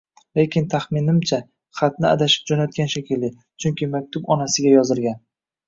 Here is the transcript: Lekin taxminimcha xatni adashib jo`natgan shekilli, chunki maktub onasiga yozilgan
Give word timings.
Lekin 0.37 0.63
taxminimcha 0.69 1.39
xatni 1.81 2.09
adashib 2.13 2.49
jo`natgan 2.53 2.91
shekilli, 2.95 3.31
chunki 3.65 3.93
maktub 3.95 4.35
onasiga 4.39 4.77
yozilgan 4.81 5.25